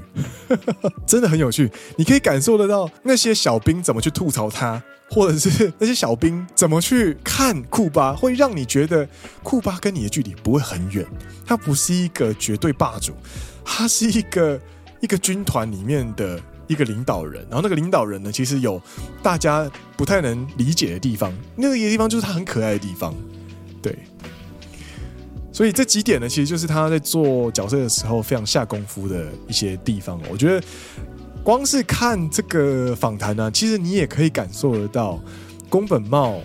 [1.08, 1.72] 真的很有趣。
[1.96, 4.84] 你可以感受得到那些小兵怎么去吐槽他。
[5.10, 9.08] 或者是 那些小兵怎么去看库巴，会让你觉得
[9.44, 11.06] 库巴跟你的距离不会很远。
[11.46, 13.14] 他不是一个绝对霸主，
[13.64, 14.60] 他是一个
[15.02, 17.46] 一个军团里面的一个领导人。
[17.48, 18.82] 然后那个领导人呢，其实有
[19.22, 21.32] 大家不太能理解的地方。
[21.56, 23.14] 那个地方就是他很可爱的地方，
[23.84, 23.96] 对。
[25.54, 30.20] 所以这几点呢，其实就是他在做角色的时候非常下功夫的一些地方。
[30.30, 30.66] 我觉得。
[31.46, 35.22] 光是看这个访谈呢，其实你也可以感受得到
[35.68, 36.40] 宫本茂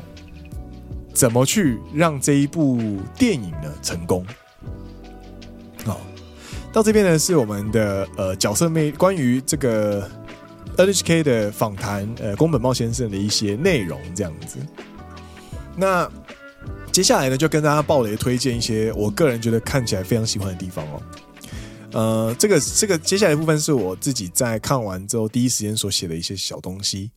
[1.15, 4.27] 怎么去让这一部电影呢成功。
[5.85, 6.01] 好，
[6.73, 10.11] 到这边呢是我们的呃角色魅关于这个
[10.77, 14.59] NHK 的访谈，呃宫本茂先生的一些内容这样子。
[15.77, 16.11] 那
[16.99, 21.01] 接下来呢就跟大家爆雷推荐一些我个人觉得看起来非常喜欢的地方哦。
[21.93, 27.13] 呃，这个这个接下来部分是我自己在看完之后第一时间所写的一些小东西。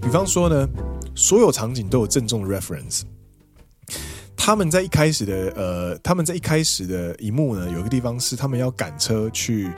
[0.00, 0.66] 比方说呢，
[1.14, 3.02] 所有场景都有郑重的 reference。
[4.42, 9.70] 他们在一开始的呃，他们在一开始的一幕呢，有一个地方是他们要赶车去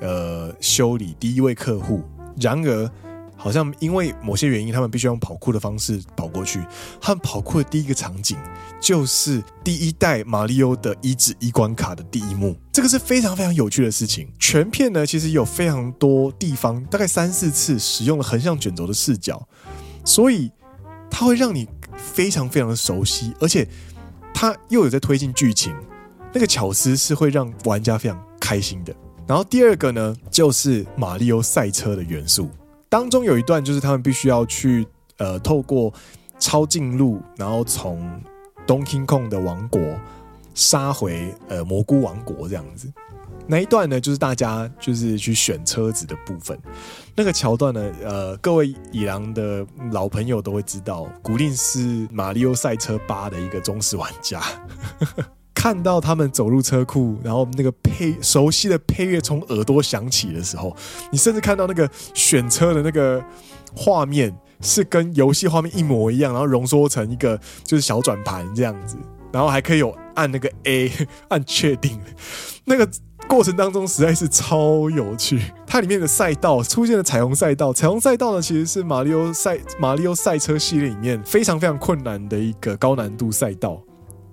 [0.00, 2.02] 呃修理第一位客户。
[2.40, 2.90] 然而，
[3.36, 6.60] 好像因为某些原因，他们必须用跑酷的方式跑过去。
[7.00, 8.36] 他们跑酷的第一个场景
[8.80, 12.56] 就是第一代马里欧的一至一关卡的第一幕。
[12.72, 14.28] 这个是非常非常有趣的事情。
[14.40, 19.48] 全片呢，其实有非常多地方，大概三四次使用了横向卷轴的视角，
[20.04, 20.50] 所以
[21.08, 23.64] 它会让你非常非常的熟悉，而且。
[24.40, 25.74] 他又有在推进剧情，
[26.32, 28.94] 那个巧思是会让玩家非常开心的。
[29.26, 32.48] 然后第二个呢，就是马里奥赛车的元素
[32.88, 35.92] 当中有一段，就是他们必须要去呃透过
[36.38, 38.00] 超近路，然后从
[38.64, 39.82] Donkey Kong 的王国
[40.58, 42.92] 杀回呃蘑菇王国这样子。
[43.46, 46.58] 那一段呢，就是大家就是去选车子的部分。
[47.14, 54.42] 那个桥段呢，呃，各位以狼的老朋友都会知道，古令是马里奥赛车八的一个忠实玩家。
[55.54, 60.76] 看到他们走入车库，然后那个配熟悉的配乐从耳朵响起的时候，
[61.10, 63.24] 你甚至看到那个选车的那个
[63.74, 68.98] 画面是跟游戏画面一模一样，然后浓缩成一个就是小转盘这样子，
[69.32, 70.92] 然后还可以有按那个 A
[71.28, 71.98] 按确定
[72.64, 72.88] 那个。
[73.26, 83.82] 过程当中实在是超有趣，它里面的赛道出现了彩虹赛道，彩虹赛道呢其实是马里奥赛马里奥赛车系列里面非常非常困难的一个高难度赛道。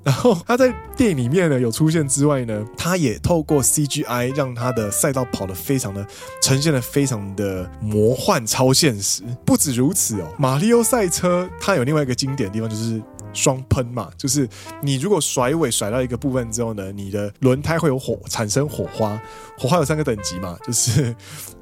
[0.01, 6.07] 然后它在电影里面呢有出现之外呢，它也透过 CGI 让它的赛道跑得非常的
[6.41, 9.23] 呈现的非常的魔幻超现实。
[9.45, 13.01] 不止如此哦，马里奥赛车它有另外一个经典的地方就是。
[13.35, 14.49] 双喷嘛，就是
[14.81, 19.21] 你如果甩尾甩到一个部分之后呢，你的轮胎会有火产生火花，
[19.57, 21.15] 火花有三个等级嘛，就是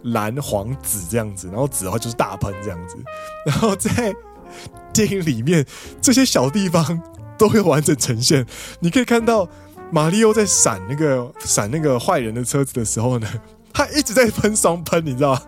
[0.03, 2.95] 蓝、黄、紫这样子，然后紫的话就是大喷这样子，
[3.45, 4.13] 然后在
[4.93, 5.65] 电影里面
[5.99, 7.01] 这些小地方
[7.37, 8.45] 都会完整呈现，
[8.79, 9.49] 你可以看到
[9.91, 13.27] 马里奥在闪那个闪那个坏人的车子的时候呢，
[13.73, 15.41] 他一直在喷双喷，你知道吗？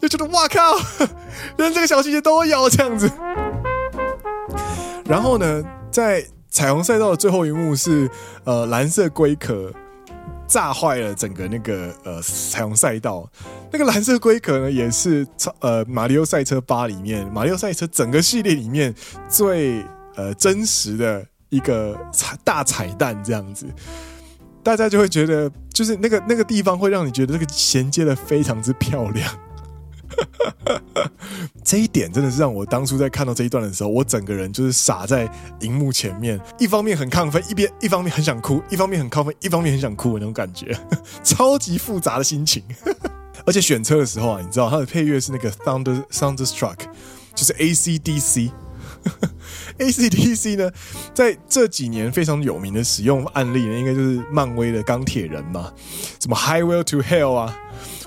[0.00, 0.76] 就觉得哇靠，
[1.58, 3.10] 连这个小细节都有这样子。
[5.06, 8.10] 然后呢，在彩虹赛道的最后一幕是，
[8.44, 9.72] 呃，蓝色龟壳
[10.46, 13.28] 炸坏了整个那个呃彩虹赛道。
[13.70, 18.94] 那个蓝色龟壳呢，也是超呃马里奥赛车八里面马里奥赛车整个系列里面
[19.28, 19.84] 最
[20.14, 23.66] 呃真实的一个彩大彩蛋这样子。
[24.62, 29.30] 大家就会觉得，就是那个那个地方会让你觉得这个衔接的非常之漂亮。
[31.64, 40.76] 这一点真的是让我当初在看到这一段的时候，我整个人就是傻在荧幕前面，一方面很亢奋，一边一方面很想哭，一方面很亢奋，一方面很想哭的那种感觉，
[41.22, 42.62] 超级复杂的心情。
[43.46, 46.76] 而且选车的时候啊，你知道它的配乐是那个 Thunder Thunderstruck，
[47.34, 48.50] 就是 AC/DC。
[49.78, 50.70] AC/DC 呢，
[51.14, 55.72] 在这几年非常有名的使用案例呢，应该就是漫威的钢铁人嘛，
[56.20, 57.56] 什么 Highway to Hell 啊。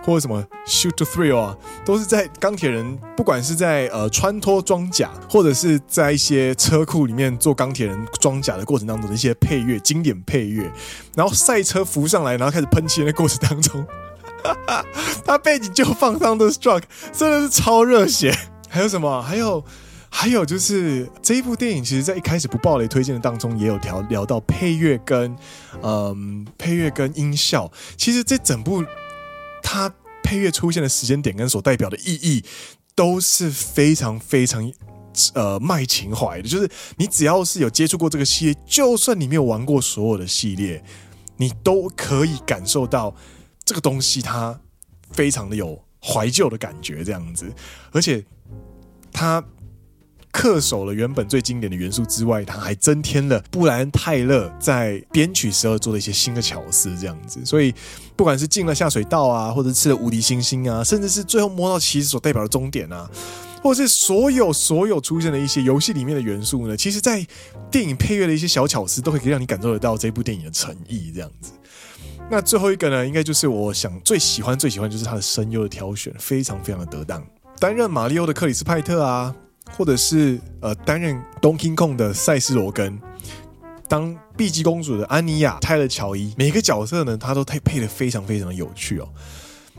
[0.03, 10.71] 或者什么 Shoot to Thrill 啊，都是在钢铁人，不管是在呃穿脱装甲，或者是在一些车库里面做钢铁人装甲的过程当中的一些配乐，经典配乐。
[11.15, 13.85] 然后赛车浮上来，然后开始喷漆的过程当中，
[15.23, 16.83] 他背景就放 Thunderstruck，
[17.13, 18.35] 真的是超热血。
[18.69, 19.21] 还有什么？
[19.21, 19.63] 还有
[20.09, 25.35] 还有就是这一部电影，其实在一开始不爆雷推荐的当中，也有聊聊到配乐跟
[25.83, 27.71] 嗯配乐跟音效。
[27.95, 28.83] 其实这整部。
[29.61, 29.93] 它
[30.23, 32.43] 配乐出现的时间点跟所代表的意义
[32.95, 34.71] 都是非常非常
[35.33, 40.83] 呃卖情怀的，就是你只要是有接触过这个系列，就算你没有玩过所有的系列，
[41.37, 43.15] 你都可以感受到
[43.63, 44.59] 这个东西它
[45.11, 47.53] 非常的有怀旧的感觉，这样子，
[47.91, 48.25] 而且
[49.11, 49.43] 它。
[50.31, 57.39] 恪守了原本最经典的元素之外，他还增添了布莱恩泰勒在编曲时候做的一些新的巧思，这样子。
[57.45, 57.73] 所以，
[58.15, 63.09] 不管是进了下水道啊，或者吃了无敌星星啊，甚至是最后摸到骑士所代表的终点啊，
[63.61, 67.25] 或者是所有所有出现的一些游戏里面的元素呢，其实，在
[67.69, 71.51] 电影配乐的一些小巧思，都可以让你感受得到这部电影的诚意，这样子。
[72.29, 77.21] 那最后一个呢，应该就是我想最喜欢最喜欢就是他的声优的挑选，非常非常的得当。
[77.59, 79.35] 担任马里奥的克里斯派特啊。
[79.77, 82.99] 或者是呃担任 Donkey Kong 的赛斯罗根，
[83.87, 89.09] 当碧姬公主的安妮亚、泰勒乔伊，每个角色呢，她都配配得非常非常有趣哦。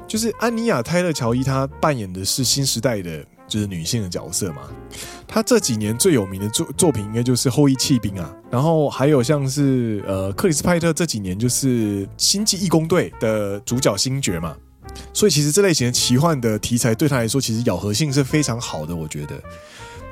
[0.09, 4.63] 就是安妮亚·泰勒乔伊，她扮演的是新时代的，就是女性的角色嘛。
[5.27, 8.35] 她这几年最有名的作作品，应该就是《后翼弃兵》啊。
[8.51, 14.55] 然后还有像是呃，克里斯·派特这几年就是《星际异攻队》的主角星爵嘛。
[15.13, 18.95] 所以其实这类型的奇幻的题材，对他来说，其实咬合性是非常好的。
[18.95, 19.41] 我觉得。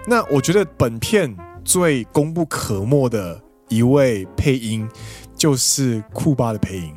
[0.06, 4.88] 那我觉得本片最功不可没的一位配音，
[5.36, 6.94] 就是库巴的配音。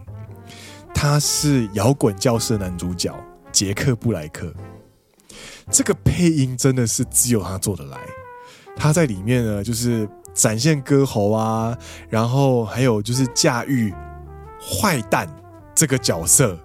[0.94, 3.14] 他是摇滚教室的男主角
[3.52, 4.54] 杰克布莱克，
[5.70, 7.98] 这个配音真的是只有他做得来。
[8.76, 11.78] 他在里面呢，就是展现歌喉啊，
[12.10, 13.94] 然后还有就是驾驭
[14.62, 15.28] 坏蛋
[15.76, 16.58] 这个角色，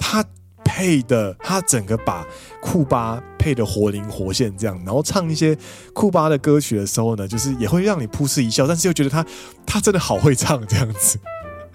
[0.00, 0.24] 他
[0.64, 2.26] 配的，他整个把
[2.60, 5.56] 库巴配得活灵活现这样，然后唱一些
[5.92, 9.24] 库巴的歌曲的时候呢，就是也会让你扑哧一笑，但是又觉得他
[9.66, 11.18] 他真的好会唱这样子。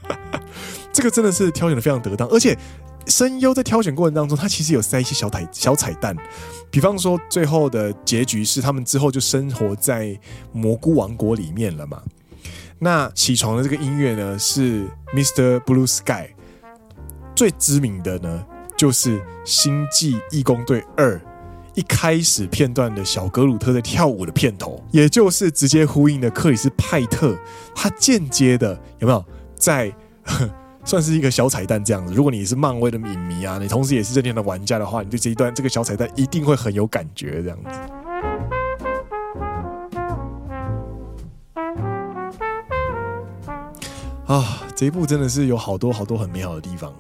[0.92, 2.58] 这个真的是挑选的非常得当，而且
[3.08, 6.16] 声优在挑选过程当中，他其实有塞一些小彩小彩蛋，
[6.72, 10.18] 比方说最后的结局是他们之后就生活在
[10.52, 12.02] 蘑菇王国里面了嘛。
[12.80, 15.60] 那起床的这个音乐呢是 Mr.
[15.62, 16.35] Blue Sky，
[17.36, 18.46] 最知名的呢
[18.78, 21.16] 就是《星际异攻队二》
[21.74, 27.38] 一开始片段的小格鲁特在跳舞的片头，也就是直接呼应的克里斯派特，
[27.76, 29.24] 他间接的有没有
[29.56, 29.94] 在？
[30.86, 32.14] 算是一个小彩蛋这样子。
[32.14, 37.70] 如果你是漫威的影迷啊，你同时也是这边的玩家的话，你对这一段这个小彩蛋一定会很有感觉这样子。
[44.28, 46.94] 啊，这一部真的是有好多好多很美好的地方。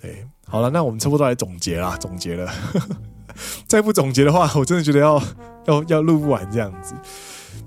[0.00, 2.52] 对，好了，那我们差不多来总结啦，总结了。
[3.66, 5.22] 再不总结的话，我真的觉得要
[5.66, 6.94] 要要录不完这样子。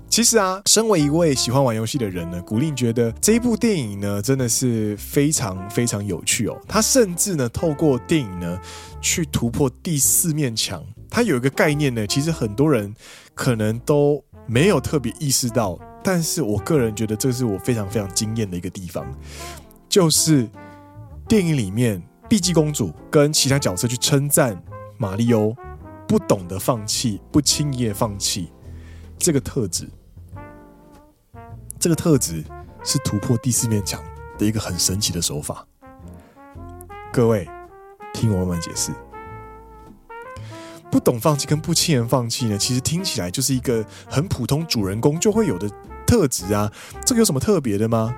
[0.08, 6.60] 其实啊，身为一位喜欢玩游戏的人呢，古令觉得这一部电影呢，真的是非常非常有趣哦。
[6.66, 8.58] 他甚至呢，透过电影呢，
[9.00, 10.84] 去突破第四面墙。
[11.08, 12.92] 他有一个概念呢，其实很多人
[13.34, 19.06] 可能都没有特别意识到，但是我个人觉得这是我非常非常惊艳的一个地方，
[19.88, 20.48] 就是
[21.28, 24.62] 电影里面碧姬公主跟其他角色去称赞
[24.96, 25.52] 马里欧
[26.06, 28.52] 不懂得放弃，不轻易放弃
[29.18, 29.90] 这个特质。
[31.76, 32.44] 这个特质
[32.84, 34.00] 是突破第四面墙
[34.38, 35.66] 的一个很神奇的手法。
[37.12, 37.48] 各位，
[38.14, 38.92] 听我慢慢解释。
[40.88, 45.68] 不懂放弃跟不轻言放弃呢，其实听起来就是一个很普通主人公就会有的
[46.06, 46.70] 特质啊。
[47.04, 48.14] 这个有什么特别的吗？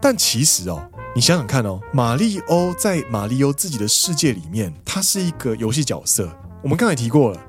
[0.00, 6.28] 但其实哦，你想想看哦，马里欧在马里欧自己的世界里面，他是一个游戏角色。
[6.60, 7.40] 我们刚才提过了，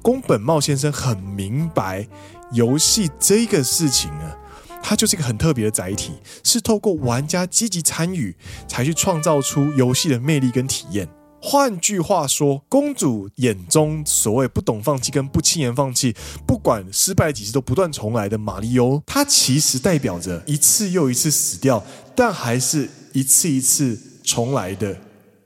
[0.00, 2.08] 宫本茂先生很明白
[2.52, 4.38] 游戏这个事情啊。
[4.82, 8.34] 它就是一个很特别的载体，是透过玩家积极参与，
[8.66, 11.06] 才去创造出游戏的魅力跟体验。
[11.42, 16.14] 换句话说，公主眼中所谓不懂放弃跟不轻言放弃，
[16.46, 21.82] 不管失败几次都不断重来的马里欧，它其实代表着一次又一次死掉，
[22.14, 24.96] 但还是一次一次重来的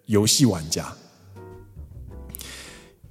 [0.06, 0.92] 游戏玩家。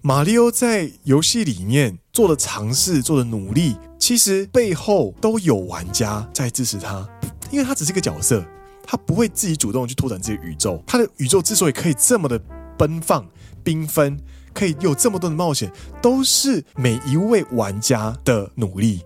[0.02, 3.78] 马里欧在游戏里面做的尝试，做的努力。
[3.98, 7.08] 其实背后都有玩家在支持他，
[7.50, 8.44] 因为他只是一个角色，
[8.86, 10.84] 他不会自己主动去拓展自己的宇宙。
[10.86, 12.38] 他的宇宙之所以可以这么的
[12.78, 13.28] 奔放、
[13.64, 14.20] 缤纷，
[14.54, 15.72] 可以有这么多的冒险，
[16.02, 19.02] 都是每一位玩家的努力。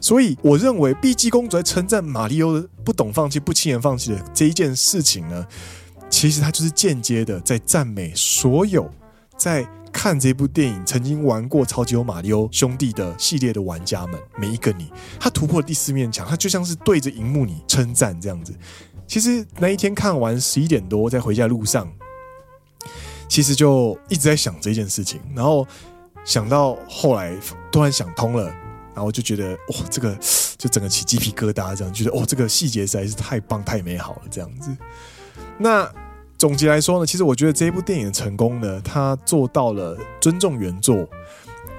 [0.00, 5.46] 所以，我认为碧姬公主在称赞马里欧的不懂放弃、不轻言放弃的这一件事情呢，
[6.08, 8.90] 其实他就是间接的在赞美所有
[9.36, 9.68] 在。
[9.92, 14.88] 看这部电影，曾经玩过《超级有马里欧兄弟》的系列的玩家们，每一个你，
[15.18, 18.54] 他突破第四面墙，他就像是对着荧幕你称赞这样子。
[19.08, 21.90] 其实那一天看完十一点多，在回家路上，
[23.30, 25.66] 其实就一直在想这件事情，然后
[26.22, 27.34] 想到后来
[27.72, 28.44] 突然想通了，
[28.94, 30.14] 然后就觉得哇，这个
[30.58, 34.76] 就整个起鸡皮疙瘩，这样觉得哦，这个细节实在是太棒、太美好了，这样子。
[35.56, 35.90] 那。
[36.40, 41.06] 总结来说呢，其实我觉得这一部电影的成功呢，它做到了尊重原作、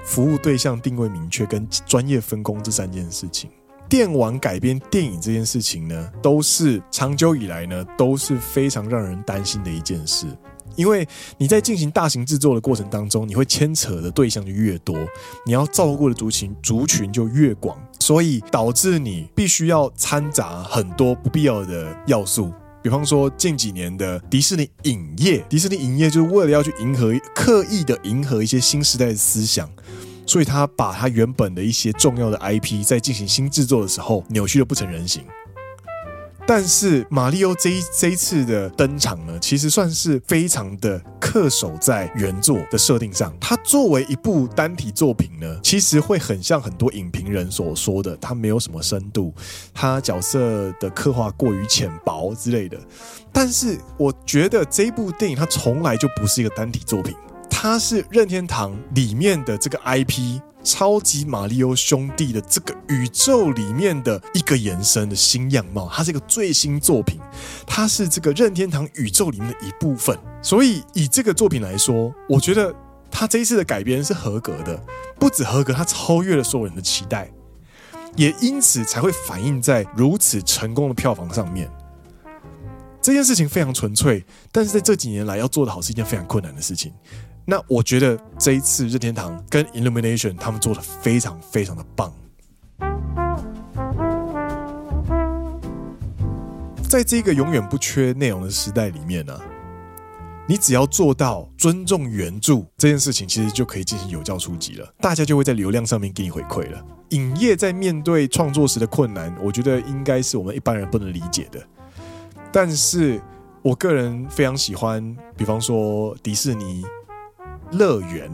[0.04, 3.50] 服务对象定位明确跟专业分工这三件事情。
[3.88, 10.28] 电玩改编电影这件事情呢，都是长久以来呢都是非常让人担心的一件事，
[10.76, 11.06] 因为
[11.38, 14.96] 你在进行大型制作的过程当中，你会牵扯的对象就越多，
[15.44, 22.52] 你要照顾的族群族群就越广，所以导致你必须要掺杂很多不必要的要素。
[22.82, 29.70] 比方说，近几年的迪士尼影业，迪士尼影业就是为了要去迎合，刻意的迎合一些新时代的思想，
[30.26, 35.22] 所以他把他原本的一些重要的 IP 在进行新制作的时候扭曲的不成人形。
[36.46, 43.32] 但是马里奥这这一次的登场呢，其实算是非常的恪守在原作的设定上。
[43.40, 49.32] 它作为一部单体作品呢，其实会很像很多影评人所说的，它没有什么深度，
[49.72, 52.76] 它角色的刻画过于浅薄之类的。
[53.32, 57.14] 但是我觉得这一部电影它从来就不是一个单体作品，
[57.52, 60.40] 它是任天堂里面的这个 IP。
[60.64, 67.18] 超级马里奥兄弟的这个宇宙里面的一个延伸的新样貌，它是一个最新作品，
[67.66, 70.16] 它是这个任天堂宇宙里面的一部分。
[70.40, 72.72] 所以以这个作品来说，我觉得
[73.10, 74.80] 它这一次的改编是合格的，
[75.18, 77.28] 不止合格，它超越了所有人的期待，
[78.14, 81.68] 也因此才会反映在如此成功的票房上面。
[83.00, 86.92] 这件事情非常纯粹，但是在这几年来要做得好是一件非常困难的事情。
[87.44, 92.12] 那我觉得这一次任天堂跟 Illumination 他们做的非常非常的棒。
[96.88, 99.36] 在这个永远不缺内容的时代里面呢、
[100.46, 104.94] 你只要做到尊重原著这件事情，其实就可以进行有效出击了。
[105.00, 106.80] 大家就会在流量上面给你回馈了。
[107.08, 111.60] 影业在面对创作时的困难，我觉得应该是我们一般人不能理解的。
[112.52, 113.20] 但是
[113.62, 116.84] 我个人非常喜欢，比方说迪士尼。
[117.72, 118.30] 乐园，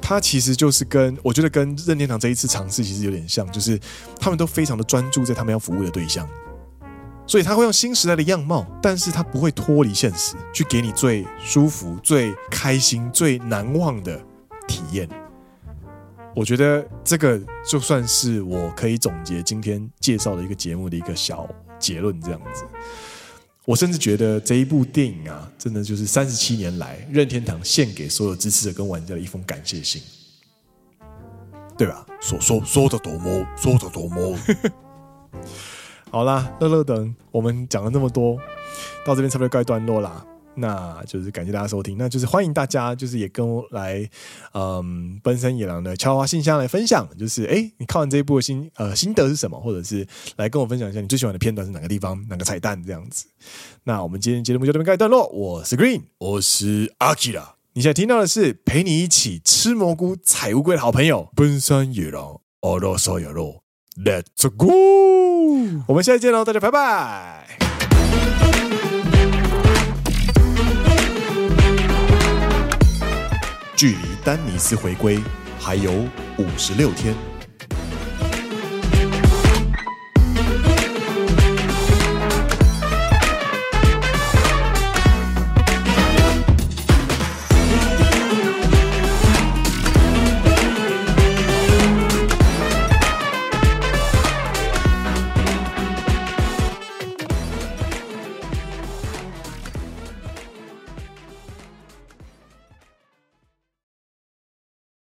[0.00, 3.78] 它其实就是跟我觉得跟任天堂这一次尝试其实有点像，就是
[4.20, 6.28] 他们都非常的专注在他们要服务的对象，
[7.26, 14.20] 所以他会用新时代的样貌，但是他不会脱离现实，去给你最舒服、最开心、最难忘的
[14.66, 15.08] 体验。
[16.34, 21.46] 我觉得这个就算是我可以总结今天介绍的一个节目的一个小
[21.78, 22.64] 结论，这样子。
[23.64, 30.02] 我甚至觉得这一部电影啊，真的就是三十七年来任天堂献给所有支持者跟玩家的一封感谢信，
[31.78, 32.04] 对吧？
[32.20, 34.36] 说说说的多么，说的多么。
[36.10, 38.36] 好啦，乐乐等，我们讲了那么多，
[39.06, 40.26] 到这边差不多告一段落啦。
[40.54, 44.08] 那就是感谢大家收听，那就是欢迎大家，就是也跟我来，
[44.52, 53.26] 嗯，奔山野狼的敲花信箱来分享，就是哎，你看完这一部的心呃心得是什么，或者是来跟我分享一下你最喜欢的片段是哪个地方，哪个彩蛋这样子。
[53.84, 63.62] 那我们今天节目就这边告一段落，我是 Green，我是 Akira，你现在听到的是陪你一起吃蘑菇、采乌龟的好朋友奔山野狼阿罗沙野罗
[63.96, 64.68] ，Let's go，
[65.88, 67.58] 我们下期见喽，大家拜拜。
[73.82, 75.18] 距离丹尼斯回归
[75.58, 75.90] 还有
[76.38, 77.31] 五十六天。